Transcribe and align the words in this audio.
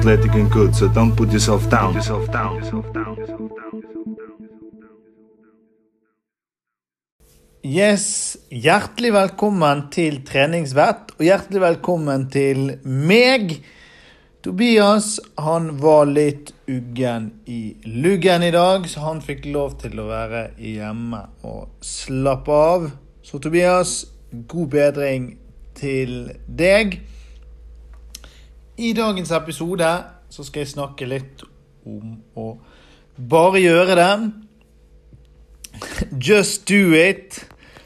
athletic 0.00 0.34
and 0.34 0.50
good, 0.50 0.74
so 0.74 0.88
don't 0.88 1.14
put 1.14 1.30
yourself 1.30 1.68
down. 1.68 1.92
Yourself 1.94 2.32
down. 2.32 2.56
Yourself 2.56 2.92
down. 2.94 3.16
Yourself 3.16 3.50
down. 3.50 3.80
Yes, 7.62 8.38
hjertelig 8.48 9.10
velkommen 9.12 9.82
til 9.92 10.22
treningsvett, 10.24 11.12
og 11.18 11.26
hjertelig 11.26 11.60
velkommen 11.66 12.24
til 12.32 12.78
meg. 12.84 13.58
Tobias 14.40 15.18
han 15.36 15.74
var 15.82 16.08
litt 16.08 16.54
uggen 16.64 17.28
i 17.44 17.76
luggen 17.84 18.48
i 18.48 18.54
dag, 18.56 18.88
så 18.88 19.04
han 19.04 19.20
fikk 19.20 19.50
lov 19.52 19.76
til 19.84 20.00
å 20.00 20.08
være 20.08 20.46
hjemme 20.56 21.26
og 21.44 21.76
slappe 21.84 22.56
av. 22.72 22.88
Så 23.20 23.36
Tobias, 23.36 23.98
god 24.48 24.72
bedring 24.80 25.34
til 25.76 26.30
deg. 26.48 27.02
I 28.80 28.92
dagens 28.96 29.28
episode 29.36 29.88
så 30.32 30.44
skal 30.46 30.62
jeg 30.62 30.70
snakke 30.70 31.04
litt 31.04 31.42
om 31.84 32.14
å 32.32 32.44
bare 33.28 33.60
gjøre 33.60 33.96
det. 33.98 34.12
Just 36.16 36.64
do 36.70 36.94
it. 36.96 37.42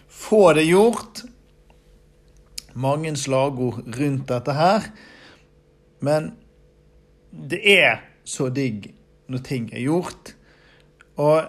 Få 0.06 0.52
det 0.54 0.68
gjort. 0.68 1.24
Mange 2.78 3.10
slagord 3.18 3.80
rundt 3.96 4.28
dette 4.30 4.54
her. 4.54 4.86
Men 5.98 6.28
det 7.34 7.58
er 7.74 8.04
så 8.22 8.46
digg 8.54 8.92
når 9.26 9.42
ting 9.50 9.66
er 9.74 9.82
gjort. 9.88 10.30
Og 11.18 11.42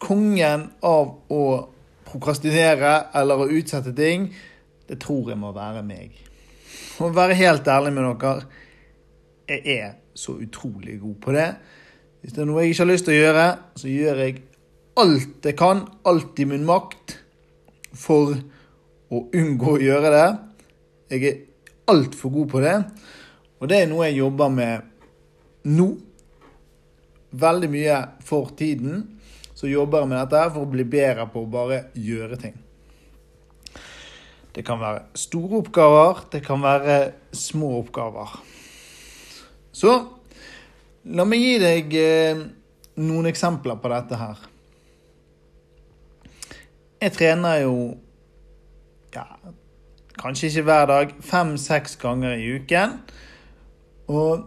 kongen 0.00 0.70
av 0.80 1.12
å 1.28 1.44
prokrastinere 2.08 3.10
eller 3.12 3.44
å 3.44 3.50
utsette 3.60 3.92
ting, 3.92 4.30
det 4.88 5.02
tror 5.04 5.34
jeg 5.34 5.42
må 5.44 5.52
være 5.52 5.84
meg. 5.84 6.16
Å 6.98 7.10
være 7.14 7.36
helt 7.38 7.68
ærlig 7.70 7.92
med 7.94 8.08
dere, 8.22 8.46
jeg 9.48 9.78
er 9.78 9.92
så 10.18 10.34
utrolig 10.42 10.98
god 11.00 11.16
på 11.22 11.34
det. 11.36 11.48
Hvis 12.20 12.34
det 12.34 12.42
er 12.42 12.48
noe 12.50 12.64
jeg 12.64 12.74
ikke 12.74 12.84
har 12.84 12.90
lyst 12.90 13.06
til 13.06 13.14
å 13.14 13.20
gjøre, 13.22 13.46
så 13.78 13.92
gjør 13.92 14.22
jeg 14.24 14.36
alt 14.98 15.46
jeg 15.46 15.58
kan, 15.58 15.84
alt 16.10 16.42
i 16.42 16.48
min 16.50 16.66
makt, 16.68 17.14
for 17.94 18.34
å 19.14 19.22
unngå 19.32 19.76
å 19.76 19.80
gjøre 19.82 20.12
det. 20.12 20.26
Jeg 21.14 21.24
er 21.30 21.38
altfor 21.88 22.34
god 22.34 22.52
på 22.52 22.62
det. 22.64 22.76
Og 23.58 23.70
det 23.70 23.82
er 23.82 23.90
noe 23.90 24.10
jeg 24.10 24.20
jobber 24.20 24.52
med 24.52 25.70
nå. 25.72 25.88
Veldig 27.38 27.70
mye 27.72 28.02
for 28.26 28.52
tiden. 28.58 29.04
Så 29.54 29.70
jobber 29.70 30.04
jeg 30.04 30.12
med 30.12 30.20
dette 30.20 30.48
for 30.52 30.66
å 30.66 30.72
bli 30.72 30.84
bedre 30.86 31.26
på 31.32 31.42
å 31.42 31.50
bare 31.50 31.86
gjøre 31.96 32.38
ting. 32.40 32.58
Det 34.58 34.64
kan 34.66 34.80
være 34.80 35.04
store 35.14 35.60
oppgaver, 35.60 36.24
det 36.32 36.40
kan 36.42 36.58
være 36.58 37.12
små 37.30 37.76
oppgaver. 37.78 38.32
Så 39.70 39.92
la 41.14 41.26
meg 41.30 41.44
gi 41.44 41.52
deg 41.62 41.92
eh, 41.94 42.40
noen 42.98 43.28
eksempler 43.30 43.76
på 43.78 43.92
dette 43.92 44.16
her. 44.18 44.40
Jeg 46.98 47.14
trener 47.14 47.60
jo 47.62 47.76
ja, 49.14 49.28
kanskje 50.18 50.50
ikke 50.50 50.64
hver 50.66 50.90
dag, 50.90 51.12
fem-seks 51.22 51.94
ganger 52.02 52.34
i 52.34 52.48
uken. 52.58 52.96
Og 54.10 54.42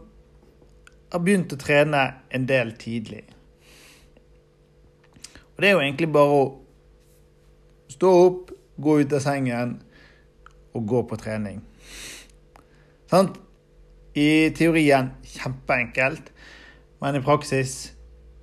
har 1.14 1.24
begynt 1.24 1.56
å 1.56 1.60
trene 1.62 2.02
en 2.36 2.50
del 2.52 2.74
tidlig. 2.82 3.24
Og 5.56 5.64
det 5.64 5.72
er 5.72 5.74
jo 5.78 5.86
egentlig 5.86 6.12
bare 6.12 6.36
å 6.42 6.44
stå 7.96 8.12
opp, 8.26 8.52
gå 8.76 8.98
ut 9.00 9.16
av 9.16 9.24
sengen 9.24 9.78
og 10.74 10.88
gå 10.88 11.04
på 11.10 11.20
trening. 11.20 11.62
Sant? 13.12 13.38
I 14.16 14.52
teorien 14.56 15.14
kjempeenkelt, 15.24 16.32
men 17.02 17.16
i 17.16 17.24
praksis 17.24 17.94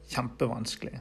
kjempevanskelig. 0.08 0.98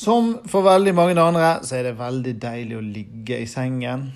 Som 0.00 0.36
for 0.48 0.64
veldig 0.64 0.94
mange 0.96 1.20
andre 1.20 1.58
så 1.66 1.80
er 1.80 1.90
det 1.90 1.98
veldig 1.98 2.34
deilig 2.40 2.78
å 2.78 2.84
ligge 2.84 3.40
i 3.42 3.48
sengen. 3.50 4.06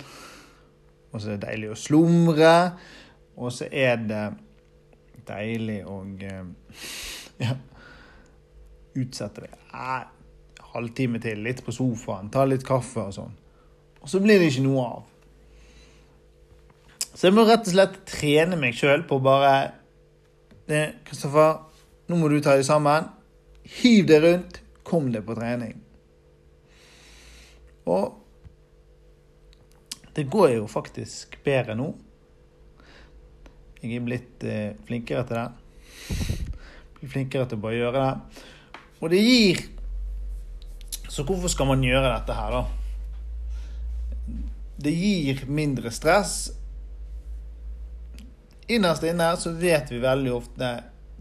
Og 1.11 1.21
så 1.21 1.33
er 1.33 1.37
det 1.37 1.49
deilig 1.49 1.71
å 1.73 1.79
slumre. 1.79 2.55
Og 3.35 3.51
så 3.53 3.67
er 3.69 3.99
det 4.01 4.23
deilig 5.27 5.81
å 5.89 5.99
ja, 7.43 7.55
utsette 8.95 9.45
det. 9.45 9.51
en 9.73 10.07
halvtime 10.75 11.19
til, 11.23 11.43
litt 11.43 11.63
på 11.65 11.75
sofaen, 11.75 12.31
ta 12.31 12.45
litt 12.47 12.65
kaffe 12.67 13.07
og 13.07 13.13
sånn. 13.15 13.35
Og 14.01 14.09
så 14.11 14.21
blir 14.23 14.39
det 14.39 14.51
ikke 14.51 14.65
noe 14.65 14.85
av. 14.85 15.03
Så 17.15 17.29
jeg 17.29 17.35
må 17.35 17.45
rett 17.47 17.63
og 17.63 17.71
slett 17.71 18.01
trene 18.09 18.57
meg 18.59 18.75
sjøl 18.75 19.05
på 19.07 19.21
bare 19.23 19.55
Kristoffer, 21.05 21.61
nå 22.09 22.17
må 22.19 22.27
du 22.29 22.39
ta 22.43 22.57
det 22.57 22.65
sammen. 22.67 23.07
Hiv 23.79 24.05
det 24.09 24.19
rundt. 24.23 24.59
Kom 24.85 25.07
deg 25.13 25.23
på 25.25 25.35
trening. 25.37 25.77
Og 27.89 28.17
det 30.15 30.27
går 30.31 30.55
jo 30.57 30.67
faktisk 30.69 31.37
bedre 31.45 31.75
nå. 31.77 31.87
Jeg 33.81 33.97
er 33.99 34.05
blitt 34.05 34.43
eh, 34.47 34.73
flinkere 34.87 35.25
til 35.29 35.39
det. 35.39 35.47
Blir 36.97 37.11
flinkere 37.13 37.47
til 37.49 37.59
å 37.59 37.63
bare 37.65 37.79
gjøre 37.79 38.03
det. 38.03 38.43
Og 39.03 39.11
det 39.11 39.21
gir 39.21 39.63
Så 41.09 41.23
hvorfor 41.23 41.47
skal 41.51 41.69
man 41.69 41.83
gjøre 41.85 42.09
dette 42.11 42.35
her, 42.35 42.51
da? 42.51 42.63
Det 44.83 44.91
gir 44.91 45.45
mindre 45.47 45.91
stress. 45.93 46.49
Innerst 48.67 49.03
inne 49.05 49.27
så 49.37 49.51
vet 49.53 49.91
vi 49.91 50.01
veldig 50.01 50.31
ofte 50.33 50.71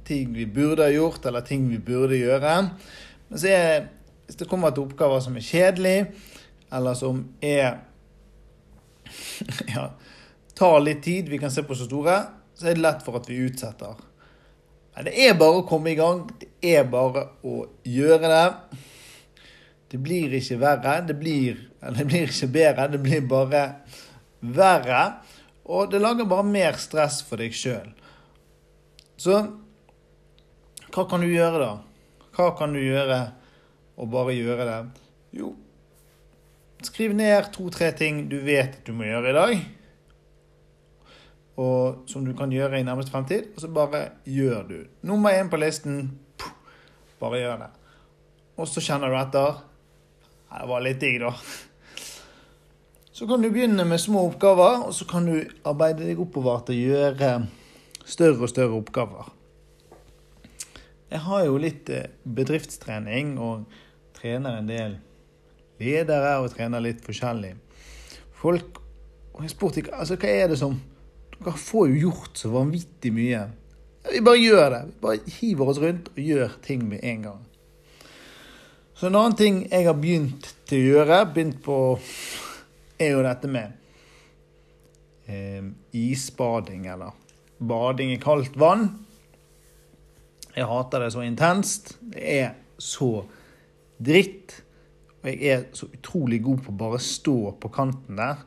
ting 0.05 0.33
vi 0.33 0.47
burde 0.47 0.87
ha 0.87 0.93
gjort, 0.93 1.27
eller 1.27 1.45
ting 1.45 1.67
vi 1.69 1.79
burde 1.79 2.17
gjøre. 2.17 2.55
Men 3.29 3.41
så 3.41 3.51
er 3.53 3.91
hvis 4.25 4.39
det 4.41 4.49
kommer 4.49 4.73
til 4.73 4.87
oppgaver 4.87 5.21
som 5.21 5.37
er 5.37 5.45
kjedelige, 5.45 6.07
eller 6.73 6.97
som 6.97 7.21
er 7.45 7.77
ja, 9.75 9.91
tar 10.57 10.81
litt 10.81 11.03
tid, 11.05 11.29
vi 11.29 11.39
kan 11.39 11.53
se 11.53 11.65
på 11.67 11.77
så 11.77 11.89
store, 11.89 12.17
så 12.57 12.71
er 12.71 12.79
det 12.79 12.85
lett 12.85 13.05
for 13.05 13.21
at 13.21 13.29
vi 13.29 13.43
utsetter. 13.45 14.01
Men 14.95 15.09
det 15.09 15.15
er 15.27 15.37
bare 15.39 15.61
å 15.61 15.67
komme 15.69 15.91
i 15.91 15.99
gang. 15.99 16.23
Det 16.39 16.49
er 16.71 16.87
bare 16.89 17.27
å 17.45 17.65
gjøre 17.85 18.31
det. 18.31 18.81
Det 19.91 20.01
blir 20.03 20.37
ikke 20.39 20.61
verre. 20.63 21.01
Det 21.09 21.17
blir, 21.19 21.59
eller 21.83 22.01
det 22.01 22.09
blir 22.11 22.31
ikke 22.31 22.53
bedre, 22.55 22.89
det 22.95 23.03
blir 23.03 23.27
bare 23.29 23.65
verre. 24.41 25.03
Og 25.65 25.91
det 25.91 26.01
lager 26.03 26.29
bare 26.29 26.45
mer 26.47 26.77
stress 26.81 27.23
for 27.25 27.41
deg 27.41 27.55
sjøl. 27.57 27.93
Så 29.17 29.39
hva 30.95 31.05
kan 31.11 31.25
du 31.25 31.31
gjøre, 31.31 31.59
da? 31.59 32.27
Hva 32.35 32.51
kan 32.59 32.75
du 32.75 32.81
gjøre 32.83 33.21
og 33.99 34.11
bare 34.13 34.35
gjøre 34.37 34.67
det? 34.69 34.81
Jo, 35.35 35.55
skriv 36.85 37.15
ned 37.17 37.49
to-tre 37.55 37.91
ting 37.97 38.27
du 38.31 38.37
vet 38.45 38.79
at 38.79 38.85
du 38.87 38.93
må 38.97 39.09
gjøre 39.09 39.33
i 39.33 39.39
dag. 39.39 39.65
Og 41.65 42.05
som 42.11 42.25
du 42.27 42.33
kan 42.37 42.53
gjøre 42.53 42.81
i 42.81 42.87
nærmeste 42.87 43.15
fremtid. 43.15 43.53
Og 43.55 43.63
så 43.63 43.71
bare 43.71 44.09
gjør 44.27 44.69
du. 44.69 44.79
Nummer 45.07 45.35
én 45.35 45.51
på 45.51 45.61
listen 45.63 46.19
bare 47.21 47.41
gjør 47.41 47.63
det. 47.63 47.71
Og 48.59 48.69
så 48.71 48.83
kjenner 48.85 49.11
du 49.11 49.19
etter. 49.19 49.63
Det 50.55 50.67
var 50.71 50.83
litt 50.85 51.01
digg, 51.03 51.23
da. 51.23 51.33
Så 53.15 53.27
kan 53.27 53.43
du 53.43 53.47
begynne 53.51 53.85
med 53.87 54.01
små 54.03 54.25
oppgaver, 54.27 54.89
og 54.89 54.95
så 54.95 55.05
kan 55.07 55.29
du 55.29 55.37
arbeide 55.63 56.03
deg 56.03 56.19
oppover 56.19 56.65
til 56.67 56.75
å 56.75 56.87
gjøre 56.89 57.29
større 58.11 58.41
og 58.43 58.51
større 58.51 58.75
oppgaver. 58.75 59.29
Jeg 61.13 61.21
har 61.23 61.45
jo 61.47 61.61
litt 61.63 61.93
eh, 61.95 62.09
bedriftstrening 62.27 63.37
og 63.39 63.69
trener 64.19 64.57
en 64.59 64.67
del 64.67 64.97
ledere 65.79 66.33
og 66.43 66.57
trener 66.57 66.83
litt 66.83 67.05
forskjellig. 67.07 67.53
Folk 68.41 68.81
og 69.37 69.45
jeg 69.45 69.53
spurte 69.53 69.85
ikke 69.85 69.95
altså, 69.95 70.19
hva 70.19 70.33
er 70.33 70.51
det 70.51 70.59
som 70.59 70.75
Dere 71.35 71.55
får 71.59 71.93
jo 71.93 72.09
gjort 72.09 72.39
så 72.41 72.51
vanvittig 72.51 73.13
mye. 73.15 73.45
Vi 74.09 74.21
bare 74.27 74.41
gjør 74.41 74.67
det. 74.73 74.81
Vi 74.89 74.99
bare 75.03 75.37
hiver 75.37 75.71
oss 75.71 75.81
rundt 75.83 76.11
og 76.11 76.19
gjør 76.23 76.59
ting 76.67 76.83
med 76.89 77.03
en 77.03 77.23
gang. 77.29 77.41
Så 78.99 79.07
en 79.07 79.19
annen 79.19 79.39
ting 79.39 79.63
jeg 79.67 79.87
har 79.87 79.99
begynt 79.99 80.51
til 80.71 80.83
å 80.83 80.93
gjøre, 80.95 81.21
begynt 81.35 81.63
på 81.63 81.79
er 82.99 83.15
jo 83.15 83.23
dette 83.25 83.51
med 83.51 83.73
eh, 85.27 85.65
isbading, 85.93 86.87
eller 86.93 87.15
bading 87.59 88.13
i 88.15 88.21
kaldt 88.23 88.57
vann. 88.61 88.89
Jeg 90.55 90.69
hater 90.71 91.03
det 91.03 91.13
så 91.15 91.25
intenst. 91.27 91.97
Det 92.01 92.23
er 92.23 92.53
så 92.79 93.25
dritt. 93.99 94.61
Og 95.23 95.31
jeg 95.31 95.51
er 95.51 95.65
så 95.75 95.89
utrolig 95.89 96.43
god 96.45 96.63
på 96.63 96.75
å 96.75 96.81
bare 96.85 97.01
stå 97.03 97.39
på 97.61 97.73
kanten 97.75 98.21
der, 98.21 98.45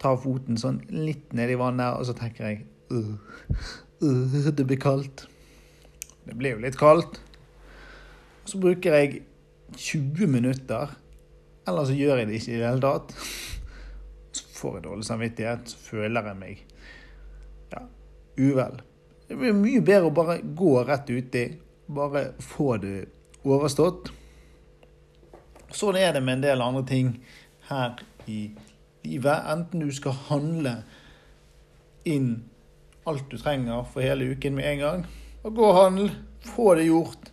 ta 0.00 0.14
foten 0.20 0.58
sånn 0.60 0.80
litt 0.92 1.32
ned 1.36 1.52
i 1.52 1.58
vannet, 1.60 1.96
og 1.96 2.08
så 2.08 2.14
tenker 2.16 2.50
jeg 2.50 2.62
uh, 2.92 3.14
uh, 4.00 4.36
Det 4.48 4.64
blir 4.64 4.80
kaldt. 4.80 5.26
Det 6.26 6.36
blir 6.36 6.56
jo 6.56 6.64
litt 6.64 6.78
kaldt. 6.80 7.20
Så 8.48 8.60
bruker 8.62 8.96
jeg 8.96 9.22
20 9.76 10.30
minutter, 10.30 10.96
eller 11.68 11.88
så 11.88 11.96
gjør 11.96 12.22
jeg 12.22 12.30
det 12.30 12.40
ikke 12.40 12.54
i 12.54 12.58
det 12.60 12.68
hele 12.70 12.84
tatt 12.84 13.14
får 14.56 14.78
jeg 14.78 14.86
dårlig 14.86 15.06
samvittighet, 15.08 15.70
så 15.70 15.80
føler 15.90 16.30
jeg 16.30 16.40
meg 16.40 16.62
ja, 17.72 17.82
uvel. 18.38 18.80
Det 19.26 19.38
blir 19.38 19.56
mye 19.58 19.82
bedre 19.84 20.10
å 20.10 20.14
bare 20.14 20.38
gå 20.56 20.72
rett 20.86 21.10
uti. 21.10 21.44
Bare 21.86 22.28
få 22.42 22.76
det 22.82 22.96
overstått. 23.46 24.10
Sånn 25.74 25.98
er 25.98 26.14
det 26.14 26.22
med 26.22 26.38
en 26.38 26.44
del 26.46 26.62
andre 26.62 26.84
ting 26.86 27.12
her 27.68 27.98
i 28.30 28.48
livet. 29.06 29.48
Enten 29.50 29.82
du 29.82 29.90
skal 29.94 30.14
handle 30.28 30.76
inn 32.06 32.30
alt 33.06 33.26
du 33.30 33.38
trenger 33.38 33.86
for 33.90 34.02
hele 34.02 34.30
uken 34.34 34.56
med 34.58 34.66
en 34.70 34.82
gang, 34.82 35.02
og 35.46 35.58
gå 35.58 35.66
og 35.66 35.78
handle, 35.78 36.10
få 36.46 36.74
det 36.78 36.88
gjort. 36.88 37.30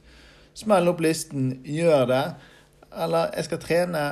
Smell 0.57 0.89
opp 0.89 1.01
listen, 1.01 1.53
gjør 1.65 2.05
det. 2.09 2.23
Eller 2.93 3.31
jeg 3.33 3.47
skal 3.47 3.61
trene 3.61 4.03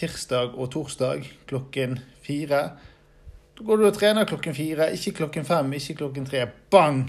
tirsdag 0.00 0.56
og 0.56 0.70
torsdag 0.72 1.26
klokken 1.50 1.98
fire. 2.24 2.62
Da 3.56 3.66
går 3.66 3.76
du 3.76 3.86
og 3.90 3.96
trener 3.96 4.28
klokken 4.28 4.56
fire, 4.56 4.90
ikke 4.96 5.18
klokken 5.20 5.44
fem, 5.44 5.72
ikke 5.76 5.98
klokken 6.02 6.26
tre. 6.28 6.46
Bang! 6.72 7.04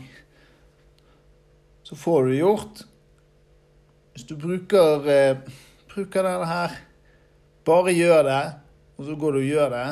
Så 1.87 1.95
får 1.95 2.27
du 2.27 2.35
gjort. 2.35 2.83
Hvis 4.11 4.27
du 4.27 4.35
bruker, 4.35 5.07
eh, 5.07 5.37
bruker 5.93 6.27
denne 6.27 6.47
her, 6.47 6.75
bare 7.65 7.93
gjør 7.95 8.23
det, 8.27 8.43
og 8.97 9.05
så 9.05 9.15
går 9.15 9.31
du 9.31 9.39
og 9.39 9.47
gjør 9.47 9.69
det, 9.69 9.87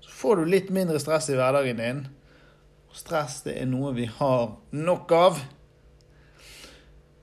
så 0.00 0.10
får 0.20 0.36
du 0.36 0.44
litt 0.44 0.70
mindre 0.70 1.00
stress 1.02 1.28
i 1.30 1.36
hverdagen 1.38 1.82
din. 1.82 2.04
Og 2.88 2.96
stress 2.96 3.42
det 3.42 3.56
er 3.58 3.66
noe 3.66 3.90
vi 3.96 4.06
har 4.06 4.54
nok 4.70 5.12
av. 5.12 5.42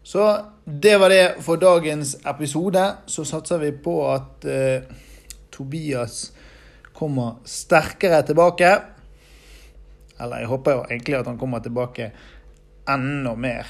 Så 0.06 0.26
det 0.66 0.98
var 1.02 1.10
det 1.10 1.42
for 1.42 1.58
dagens 1.58 2.16
episode. 2.26 2.84
Så 3.10 3.26
satser 3.26 3.58
vi 3.58 3.72
på 3.72 3.96
at 4.06 4.46
eh, 4.46 4.86
Tobias 5.50 6.28
kommer 6.94 7.40
sterkere 7.50 8.22
tilbake. 8.28 8.70
Eller 10.22 10.44
jeg 10.44 10.52
håper 10.52 10.78
jo 10.78 10.84
egentlig 10.86 11.18
at 11.18 11.32
han 11.32 11.40
kommer 11.42 11.64
tilbake 11.66 12.12
enda 12.86 13.34
mer 13.34 13.66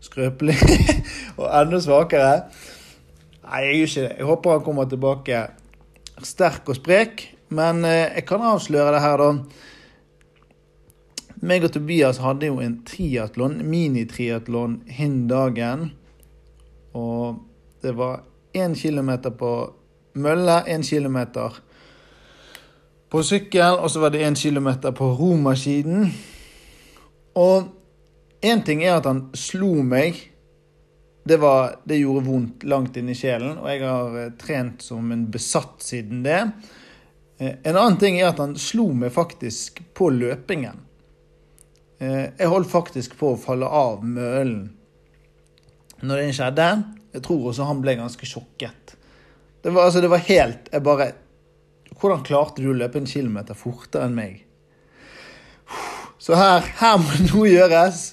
skrøpelig 0.00 0.56
og 1.40 1.46
enda 1.52 1.82
svakere. 1.84 2.32
Nei, 3.44 3.60
jeg 3.66 3.76
gjør 3.76 3.92
ikke 3.92 4.06
det. 4.06 4.16
Jeg 4.16 4.30
håper 4.32 4.56
han 4.56 4.66
kommer 4.70 4.88
tilbake 4.88 5.42
sterk 6.24 6.72
og 6.72 6.80
sprek. 6.80 7.26
Men 7.52 7.84
eh, 7.84 8.06
jeg 8.16 8.24
kan 8.32 8.48
avsløre 8.54 8.96
det 8.96 9.04
her, 9.04 9.20
da. 9.20 9.30
Meg 11.38 11.62
og 11.62 11.70
Tobias 11.70 12.18
hadde 12.18 12.48
jo 12.48 12.58
en 12.58 12.80
triatlon, 12.86 13.60
minitriatlon, 13.62 14.80
hin 14.90 15.20
dagen. 15.30 15.92
Og 16.98 17.38
det 17.82 17.92
var 17.94 18.24
én 18.58 18.74
kilometer 18.74 19.30
på 19.38 19.52
mølle, 20.18 20.62
én 20.66 20.82
kilometer 20.82 21.60
på 23.08 23.22
sykkel, 23.22 23.78
og 23.78 23.90
så 23.90 24.02
var 24.02 24.10
det 24.10 24.24
én 24.26 24.34
kilometer 24.34 24.90
på 24.92 25.12
romaskinen. 25.20 26.10
Og 27.38 27.70
én 28.42 28.64
ting 28.66 28.82
er 28.82 28.98
at 28.98 29.06
han 29.06 29.28
slo 29.38 29.76
meg. 29.86 30.18
Det, 31.28 31.38
var, 31.38 31.78
det 31.84 32.00
gjorde 32.00 32.24
vondt 32.26 32.66
langt 32.66 32.96
inn 32.96 33.12
i 33.12 33.16
sjelen, 33.16 33.58
og 33.60 33.68
jeg 33.68 33.84
har 33.84 34.14
eh, 34.16 34.34
trent 34.40 34.82
som 34.82 35.10
en 35.12 35.26
besatt 35.30 35.84
siden 35.84 36.22
det. 36.24 36.40
Eh, 37.38 37.58
en 37.68 37.76
annen 37.76 37.98
ting 38.00 38.16
er 38.16 38.30
at 38.30 38.40
han 38.40 38.56
slo 38.58 38.88
meg 38.96 39.12
faktisk 39.12 39.82
på 39.94 40.08
løpingen. 40.14 40.87
Eh, 41.98 42.28
jeg 42.38 42.50
holdt 42.50 42.70
faktisk 42.70 43.16
på 43.18 43.32
å 43.32 43.40
falle 43.40 43.66
av 43.66 44.04
mølen 44.06 44.68
når 45.98 46.20
det 46.20 46.34
skjedde. 46.38 46.68
Jeg 47.16 47.24
tror 47.26 47.48
også 47.50 47.66
han 47.66 47.80
ble 47.82 47.96
ganske 47.98 48.28
sjokket. 48.28 48.94
Det 49.64 49.72
var, 49.74 49.88
altså, 49.88 50.00
det 50.00 50.10
var 50.12 50.20
helt 50.22 50.68
Jeg 50.70 50.84
bare 50.86 51.08
Hvordan 51.98 52.20
klarte 52.22 52.62
du 52.62 52.68
å 52.70 52.76
løpe 52.78 53.00
en 53.00 53.08
kilometer 53.10 53.58
fortere 53.58 54.06
enn 54.06 54.14
meg? 54.14 54.44
Så 56.22 56.38
her, 56.38 56.62
her 56.78 56.96
må 57.02 57.18
noe 57.24 57.48
gjøres. 57.50 58.04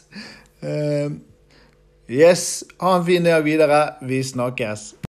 Uh, 0.63 1.21
yes, 2.09 2.63
ha 2.81 2.95
en 2.97 3.05
fin 3.05 3.25
dag 3.27 3.45
videre. 3.45 3.81
Vi 4.05 4.23
snakkes. 4.25 5.04